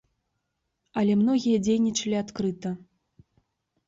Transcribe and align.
Але 1.01 1.13
многія 1.19 1.57
дзейнічалі 1.67 2.17
адкрыта. 2.23 2.71